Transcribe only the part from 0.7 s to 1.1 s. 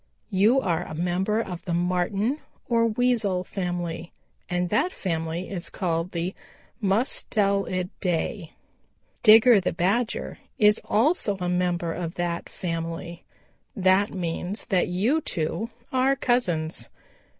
a